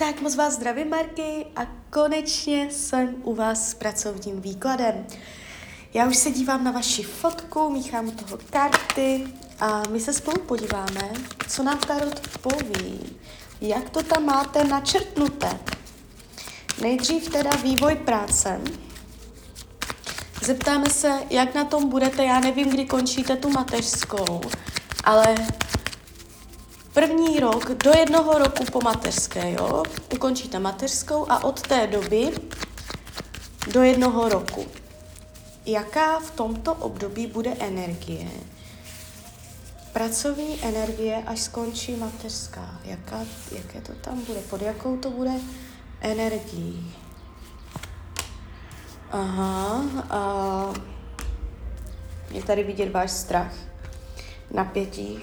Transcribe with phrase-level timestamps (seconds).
[0.00, 5.06] Tak moc vás zdravím, Marky, a konečně jsem u vás s pracovním výkladem.
[5.94, 9.26] Já už se dívám na vaši fotku, míchám u toho karty
[9.60, 11.10] a my se spolu podíváme,
[11.48, 13.16] co nám Tarot poví,
[13.60, 15.58] jak to tam máte načrtnuté.
[16.82, 18.60] Nejdřív teda vývoj práce.
[20.42, 24.40] Zeptáme se, jak na tom budete, já nevím, kdy končíte tu mateřskou,
[25.04, 25.34] ale
[27.00, 29.82] První rok, do jednoho roku po mateřské, jo,
[30.14, 32.30] ukončíte mateřskou a od té doby
[33.72, 34.66] do jednoho roku.
[35.66, 38.28] Jaká v tomto období bude energie?
[39.92, 42.80] Pracovní energie, až skončí mateřská.
[42.84, 43.20] Jaká,
[43.52, 44.40] jaké to tam bude?
[44.40, 45.32] Pod jakou to bude
[46.00, 46.94] energií?
[49.10, 50.72] Aha, a
[52.30, 53.52] je tady vidět váš strach,
[54.50, 55.20] napětí,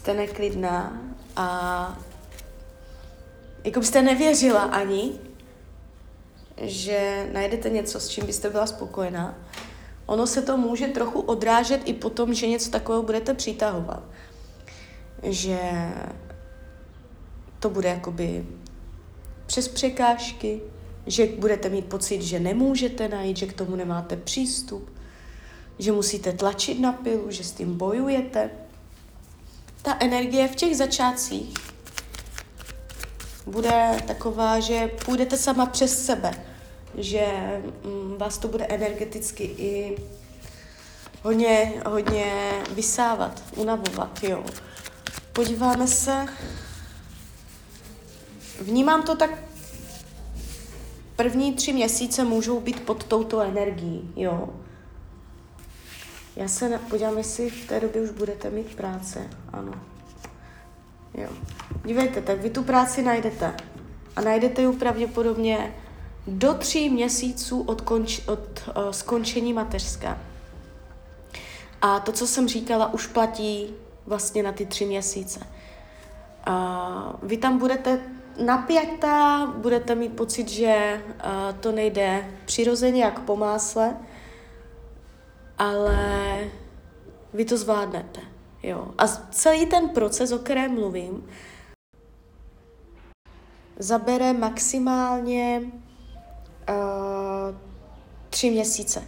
[0.00, 1.00] jste neklidná
[1.36, 1.98] a
[3.64, 5.12] jako byste nevěřila ani,
[6.62, 9.38] že najdete něco, s čím byste byla spokojená.
[10.06, 14.02] Ono se to může trochu odrážet i potom, že něco takového budete přitahovat.
[15.22, 15.58] Že
[17.58, 18.46] to bude jakoby
[19.46, 20.60] přes překážky,
[21.06, 24.92] že budete mít pocit, že nemůžete najít, že k tomu nemáte přístup,
[25.78, 28.50] že musíte tlačit na pilu, že s tím bojujete
[29.82, 31.54] ta energie v těch začátcích
[33.46, 36.44] bude taková, že půjdete sama přes sebe,
[36.98, 37.26] že
[37.84, 39.96] mm, vás to bude energeticky i
[41.22, 44.44] hodně, hodně vysávat, unavovat, jo.
[45.32, 46.26] Podíváme se.
[48.60, 49.30] Vnímám to tak,
[51.16, 54.48] první tři měsíce můžou být pod touto energií, jo.
[56.36, 59.30] Já se podívám, jestli v té době už budete mít práce.
[59.52, 59.72] Ano.
[61.14, 61.28] Jo.
[61.84, 63.54] Dívejte, tak vy tu práci najdete.
[64.16, 65.74] A najdete ji pravděpodobně
[66.26, 70.16] do tří měsíců od, konč, od uh, skončení mateřské.
[71.82, 73.74] A to, co jsem říkala, už platí
[74.06, 75.40] vlastně na ty tři měsíce.
[76.48, 76.54] Uh,
[77.22, 78.00] vy tam budete
[78.44, 83.96] napjatá, budete mít pocit, že uh, to nejde přirozeně jak po másle,
[85.60, 86.50] ale
[87.34, 88.20] vy to zvládnete.
[88.62, 88.94] Jo.
[88.98, 91.28] A celý ten proces, o kterém mluvím,
[93.78, 95.62] zabere maximálně
[96.68, 97.56] uh,
[98.30, 99.02] tři měsíce.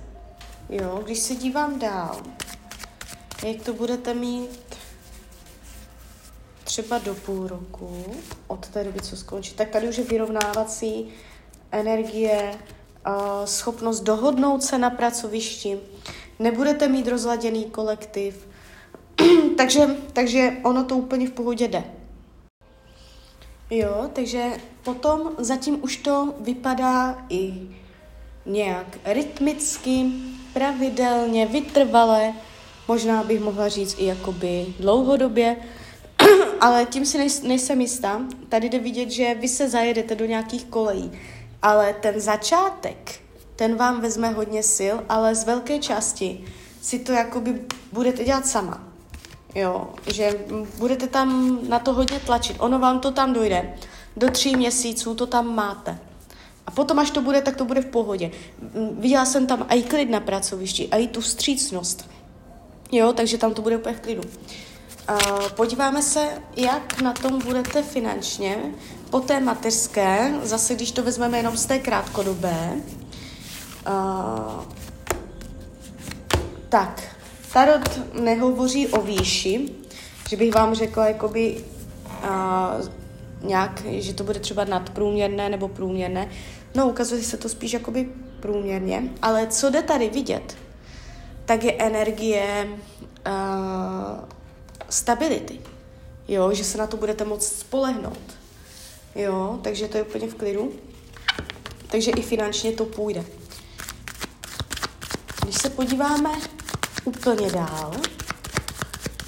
[0.69, 2.23] Jo, když se dívám dál,
[3.47, 4.77] jak to budete mít
[6.65, 8.05] třeba do půl roku,
[8.47, 11.09] od té doby, co skončí, tak tady už je vyrovnávací
[11.71, 12.55] energie,
[13.07, 15.79] uh, schopnost dohodnout se na pracovišti,
[16.39, 18.49] nebudete mít rozladěný kolektiv,
[19.57, 21.85] takže, takže ono to úplně v pohodě jde.
[23.71, 24.45] Jo, takže
[24.85, 27.69] potom zatím už to vypadá i
[28.47, 30.07] nějak rytmicky,
[30.53, 32.33] pravidelně, vytrvale,
[32.89, 35.57] možná bych mohla říct i jakoby dlouhodobě,
[36.61, 38.21] ale tím si nejsem jistá.
[38.49, 41.13] Tady jde vidět, že vy se zajedete do nějakých kolejí,
[41.63, 43.21] ale ten začátek,
[43.57, 46.45] ten vám vezme hodně sil, ale z velké části
[46.83, 47.61] si to jakoby
[47.93, 48.81] budete dělat sama.
[49.55, 50.39] Jo, že
[50.79, 52.57] budete tam na to hodně tlačit.
[52.61, 53.75] Ono vám to tam dojde.
[54.17, 55.99] Do tří měsíců to tam máte.
[56.67, 58.31] A potom, až to bude, tak to bude v pohodě.
[58.93, 62.11] Viděla jsem tam i klid na pracovišti, i tu vstřícnost.
[62.93, 64.23] Jo, takže tam to bude úplně v klidu.
[65.11, 68.59] Uh, podíváme se, jak na tom budete finančně
[69.11, 72.73] po té mateřské, zase když to vezmeme jenom z té krátkodobé.
[73.87, 74.65] Uh,
[76.69, 77.17] tak,
[77.53, 79.69] Tarot nehovoří o výši,
[80.29, 81.65] že bych vám řekla jakoby
[82.25, 82.89] uh,
[83.43, 86.29] nějak, že to bude třeba nadprůměrné nebo průměrné.
[86.75, 88.09] No, ukazuje se to spíš jakoby
[88.41, 90.57] průměrně, ale co jde tady vidět,
[91.45, 94.25] tak je energie uh,
[94.89, 95.61] stability.
[96.29, 98.19] Jo, že se na to budete moct spolehnout.
[99.15, 100.73] Jo, takže to je úplně v klidu.
[101.91, 103.25] Takže i finančně to půjde.
[105.53, 106.31] Když se podíváme
[107.05, 107.93] úplně dál,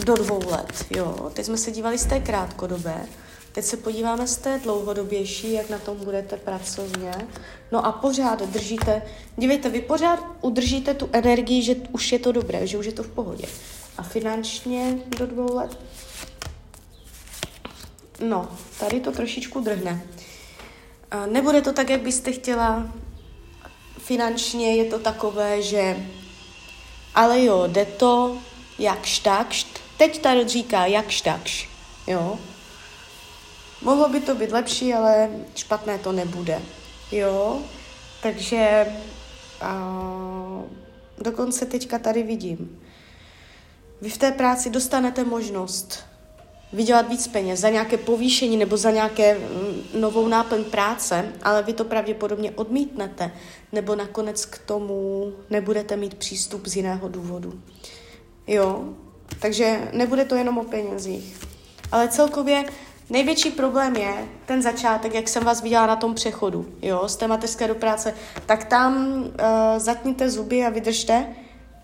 [0.04, 1.30] do dvou let, jo.
[1.34, 3.06] Teď jsme se dívali z té krátkodobé,
[3.52, 7.12] teď se podíváme z té dlouhodobější, jak na tom budete pracovně.
[7.72, 9.02] No a pořád držíte,
[9.36, 13.02] dívejte, vy pořád udržíte tu energii, že už je to dobré, že už je to
[13.02, 13.46] v pohodě.
[13.98, 15.78] A finančně do dvou let?
[18.28, 18.48] No,
[18.80, 20.02] tady to trošičku drhne.
[21.30, 22.92] Nebude to tak, jak byste chtěla.
[24.04, 26.06] Finančně je to takové, že
[27.14, 28.38] ale jo, jde to
[28.78, 29.66] jakž takž.
[29.96, 31.68] Teď tady říká jakž takž,
[32.06, 32.38] jo.
[33.82, 36.62] mohlo by to být lepší, ale špatné to nebude.
[37.12, 37.62] Jo,
[38.22, 38.86] takže
[39.62, 40.64] uh,
[41.18, 42.82] dokonce teďka tady vidím.
[44.00, 46.04] Vy v té práci dostanete možnost
[46.74, 51.72] vydělat víc peněz za nějaké povýšení nebo za nějaké mm, novou náplň práce, ale vy
[51.72, 53.30] to pravděpodobně odmítnete,
[53.72, 57.60] nebo nakonec k tomu nebudete mít přístup z jiného důvodu.
[58.46, 58.84] Jo,
[59.40, 61.40] takže nebude to jenom o penězích.
[61.92, 62.64] Ale celkově
[63.10, 67.28] největší problém je ten začátek, jak jsem vás viděla na tom přechodu, jo, z té
[67.28, 68.14] mateřské do práce,
[68.46, 69.30] tak tam uh,
[69.76, 71.26] zatněte zuby a vydržte,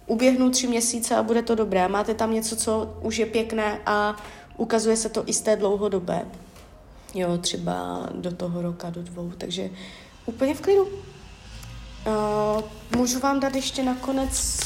[0.06, 1.88] uběhnou tři měsíce a bude to dobré.
[1.88, 4.16] Máte tam něco, co už je pěkné a
[4.60, 6.26] ukazuje se to i z té dlouhodobé.
[7.14, 9.70] Jo, třeba do toho roka, do dvou, takže
[10.26, 10.82] úplně v klidu.
[10.86, 12.62] Uh,
[12.96, 14.60] můžu vám dát ještě nakonec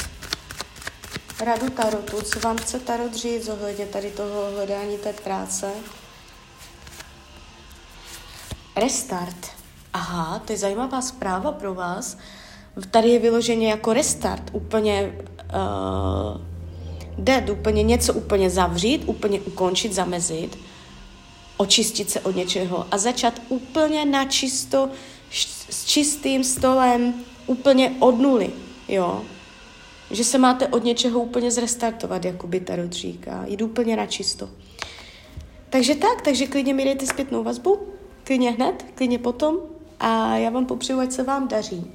[1.44, 5.72] radu tarotu, co vám chce tarot říct ohledně tady toho hledání té práce.
[8.76, 9.46] Restart.
[9.92, 12.18] Aha, to je zajímavá zpráva pro vás.
[12.90, 15.12] Tady je vyloženě jako restart, úplně
[15.54, 16.53] uh,
[17.18, 20.58] dead, úplně něco úplně zavřít, úplně ukončit, zamezit,
[21.56, 24.88] očistit se od něčeho a začat úplně na čisto,
[25.70, 27.14] s čistým stolem,
[27.46, 28.50] úplně od nuly,
[28.88, 29.22] jo.
[30.10, 34.50] Že se máte od něčeho úplně zrestartovat, jako by Tarot říká, jít úplně na čisto.
[35.70, 37.78] Takže tak, takže klidně mi dejte zpětnou vazbu,
[38.24, 39.56] klidně hned, klidně potom
[40.00, 41.93] a já vám popřeju, ať se vám daří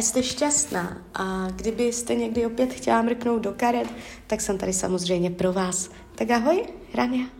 [0.00, 3.92] ať jste šťastná a kdybyste někdy opět chtěla mrknout do karet,
[4.26, 5.90] tak jsem tady samozřejmě pro vás.
[6.14, 6.64] Tak ahoj,
[6.94, 7.39] Rania.